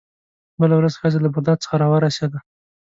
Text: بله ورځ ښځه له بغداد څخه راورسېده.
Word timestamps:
بله 0.59 0.75
ورځ 0.77 0.93
ښځه 1.01 1.19
له 1.21 1.29
بغداد 1.35 1.57
څخه 1.63 1.75
راورسېده. 1.81 2.39